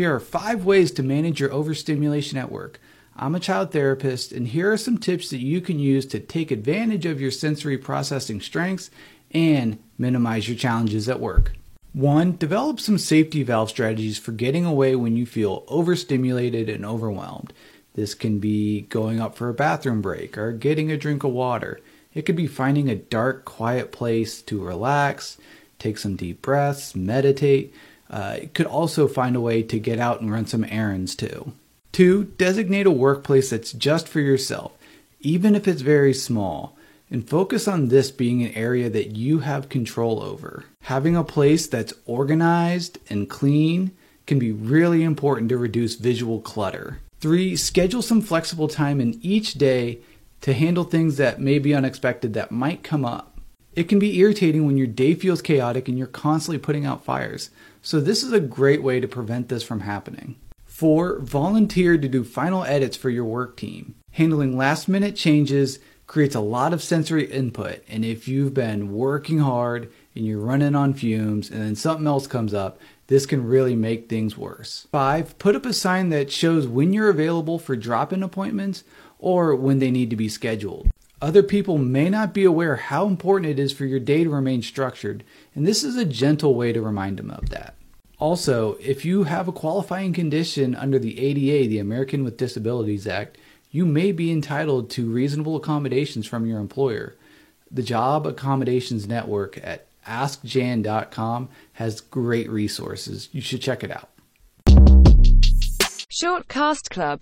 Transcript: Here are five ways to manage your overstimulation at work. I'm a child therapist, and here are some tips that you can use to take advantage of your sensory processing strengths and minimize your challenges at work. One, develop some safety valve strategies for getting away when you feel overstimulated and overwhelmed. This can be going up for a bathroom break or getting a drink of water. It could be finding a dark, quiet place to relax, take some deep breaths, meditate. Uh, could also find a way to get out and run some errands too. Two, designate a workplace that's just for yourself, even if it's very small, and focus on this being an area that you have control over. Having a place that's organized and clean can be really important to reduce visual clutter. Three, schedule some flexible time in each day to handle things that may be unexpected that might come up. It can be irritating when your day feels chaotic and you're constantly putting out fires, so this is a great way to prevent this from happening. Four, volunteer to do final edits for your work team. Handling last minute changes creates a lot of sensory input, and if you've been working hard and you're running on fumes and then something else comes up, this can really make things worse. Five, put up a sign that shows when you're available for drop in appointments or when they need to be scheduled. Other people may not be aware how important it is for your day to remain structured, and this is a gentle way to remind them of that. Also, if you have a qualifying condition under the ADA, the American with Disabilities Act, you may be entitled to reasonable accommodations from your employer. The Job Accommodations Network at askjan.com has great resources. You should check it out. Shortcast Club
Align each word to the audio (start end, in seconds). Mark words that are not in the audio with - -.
Here 0.00 0.14
are 0.14 0.18
five 0.18 0.64
ways 0.64 0.92
to 0.92 1.02
manage 1.02 1.40
your 1.40 1.52
overstimulation 1.52 2.38
at 2.38 2.50
work. 2.50 2.80
I'm 3.14 3.34
a 3.34 3.38
child 3.38 3.70
therapist, 3.70 4.32
and 4.32 4.48
here 4.48 4.72
are 4.72 4.78
some 4.78 4.96
tips 4.96 5.28
that 5.28 5.42
you 5.42 5.60
can 5.60 5.78
use 5.78 6.06
to 6.06 6.18
take 6.18 6.50
advantage 6.50 7.04
of 7.04 7.20
your 7.20 7.30
sensory 7.30 7.76
processing 7.76 8.40
strengths 8.40 8.90
and 9.30 9.78
minimize 9.98 10.48
your 10.48 10.56
challenges 10.56 11.06
at 11.06 11.20
work. 11.20 11.52
One, 11.92 12.34
develop 12.38 12.80
some 12.80 12.96
safety 12.96 13.42
valve 13.42 13.68
strategies 13.68 14.16
for 14.16 14.32
getting 14.32 14.64
away 14.64 14.96
when 14.96 15.18
you 15.18 15.26
feel 15.26 15.64
overstimulated 15.68 16.70
and 16.70 16.86
overwhelmed. 16.86 17.52
This 17.92 18.14
can 18.14 18.38
be 18.38 18.80
going 18.80 19.20
up 19.20 19.34
for 19.34 19.50
a 19.50 19.54
bathroom 19.54 20.00
break 20.00 20.38
or 20.38 20.52
getting 20.52 20.90
a 20.90 20.96
drink 20.96 21.24
of 21.24 21.32
water. 21.32 21.78
It 22.14 22.22
could 22.22 22.36
be 22.36 22.46
finding 22.46 22.88
a 22.88 22.96
dark, 22.96 23.44
quiet 23.44 23.92
place 23.92 24.40
to 24.40 24.64
relax, 24.64 25.36
take 25.78 25.98
some 25.98 26.16
deep 26.16 26.40
breaths, 26.40 26.96
meditate. 26.96 27.74
Uh, 28.10 28.40
could 28.54 28.66
also 28.66 29.06
find 29.06 29.36
a 29.36 29.40
way 29.40 29.62
to 29.62 29.78
get 29.78 30.00
out 30.00 30.20
and 30.20 30.32
run 30.32 30.44
some 30.44 30.64
errands 30.64 31.14
too. 31.14 31.52
Two, 31.92 32.24
designate 32.38 32.86
a 32.86 32.90
workplace 32.90 33.50
that's 33.50 33.72
just 33.72 34.08
for 34.08 34.20
yourself, 34.20 34.72
even 35.20 35.54
if 35.54 35.68
it's 35.68 35.82
very 35.82 36.12
small, 36.12 36.76
and 37.10 37.28
focus 37.28 37.68
on 37.68 37.88
this 37.88 38.10
being 38.10 38.42
an 38.42 38.52
area 38.54 38.88
that 38.90 39.16
you 39.16 39.40
have 39.40 39.68
control 39.68 40.22
over. 40.22 40.64
Having 40.82 41.16
a 41.16 41.24
place 41.24 41.66
that's 41.66 41.94
organized 42.06 42.98
and 43.08 43.30
clean 43.30 43.92
can 44.26 44.38
be 44.38 44.52
really 44.52 45.02
important 45.02 45.48
to 45.48 45.58
reduce 45.58 45.96
visual 45.96 46.40
clutter. 46.40 47.00
Three, 47.20 47.56
schedule 47.56 48.02
some 48.02 48.22
flexible 48.22 48.68
time 48.68 49.00
in 49.00 49.18
each 49.22 49.54
day 49.54 49.98
to 50.40 50.52
handle 50.52 50.84
things 50.84 51.16
that 51.16 51.40
may 51.40 51.58
be 51.58 51.74
unexpected 51.74 52.34
that 52.34 52.50
might 52.50 52.82
come 52.82 53.04
up. 53.04 53.29
It 53.76 53.88
can 53.88 54.00
be 54.00 54.18
irritating 54.18 54.66
when 54.66 54.76
your 54.76 54.88
day 54.88 55.14
feels 55.14 55.40
chaotic 55.40 55.88
and 55.88 55.96
you're 55.96 56.08
constantly 56.08 56.58
putting 56.58 56.84
out 56.84 57.04
fires, 57.04 57.50
so 57.82 58.00
this 58.00 58.24
is 58.24 58.32
a 58.32 58.40
great 58.40 58.82
way 58.82 58.98
to 58.98 59.06
prevent 59.06 59.48
this 59.48 59.62
from 59.62 59.80
happening. 59.80 60.34
Four, 60.64 61.20
volunteer 61.20 61.96
to 61.96 62.08
do 62.08 62.24
final 62.24 62.64
edits 62.64 62.96
for 62.96 63.10
your 63.10 63.24
work 63.24 63.56
team. 63.56 63.94
Handling 64.12 64.56
last 64.56 64.88
minute 64.88 65.14
changes 65.14 65.78
creates 66.08 66.34
a 66.34 66.40
lot 66.40 66.72
of 66.72 66.82
sensory 66.82 67.30
input, 67.30 67.84
and 67.88 68.04
if 68.04 68.26
you've 68.26 68.54
been 68.54 68.92
working 68.92 69.38
hard 69.38 69.92
and 70.16 70.26
you're 70.26 70.40
running 70.40 70.74
on 70.74 70.92
fumes 70.92 71.48
and 71.48 71.60
then 71.60 71.76
something 71.76 72.08
else 72.08 72.26
comes 72.26 72.52
up, 72.52 72.80
this 73.06 73.24
can 73.24 73.46
really 73.46 73.76
make 73.76 74.08
things 74.08 74.36
worse. 74.36 74.88
Five, 74.90 75.38
put 75.38 75.54
up 75.54 75.64
a 75.64 75.72
sign 75.72 76.08
that 76.08 76.32
shows 76.32 76.66
when 76.66 76.92
you're 76.92 77.08
available 77.08 77.60
for 77.60 77.76
drop 77.76 78.12
in 78.12 78.24
appointments 78.24 78.82
or 79.20 79.54
when 79.54 79.78
they 79.78 79.92
need 79.92 80.10
to 80.10 80.16
be 80.16 80.28
scheduled. 80.28 80.88
Other 81.22 81.42
people 81.42 81.76
may 81.76 82.08
not 82.08 82.32
be 82.32 82.44
aware 82.44 82.76
how 82.76 83.06
important 83.06 83.50
it 83.50 83.58
is 83.58 83.72
for 83.72 83.84
your 83.84 84.00
day 84.00 84.24
to 84.24 84.30
remain 84.30 84.62
structured, 84.62 85.22
and 85.54 85.66
this 85.66 85.84
is 85.84 85.96
a 85.96 86.06
gentle 86.06 86.54
way 86.54 86.72
to 86.72 86.80
remind 86.80 87.18
them 87.18 87.30
of 87.30 87.50
that. 87.50 87.74
Also, 88.18 88.76
if 88.80 89.04
you 89.04 89.24
have 89.24 89.46
a 89.46 89.52
qualifying 89.52 90.14
condition 90.14 90.74
under 90.74 90.98
the 90.98 91.18
ADA, 91.20 91.68
the 91.68 91.78
American 91.78 92.24
with 92.24 92.38
Disabilities 92.38 93.06
Act, 93.06 93.36
you 93.70 93.84
may 93.84 94.12
be 94.12 94.32
entitled 94.32 94.88
to 94.90 95.10
reasonable 95.10 95.56
accommodations 95.56 96.26
from 96.26 96.46
your 96.46 96.58
employer. 96.58 97.16
The 97.70 97.82
Job 97.82 98.26
Accommodations 98.26 99.06
Network 99.06 99.58
at 99.62 99.86
askjan.com 100.06 101.50
has 101.74 102.00
great 102.00 102.48
resources. 102.50 103.28
You 103.32 103.42
should 103.42 103.60
check 103.60 103.84
it 103.84 103.90
out. 103.90 104.08
Shortcast 106.10 106.90
Club 106.90 107.18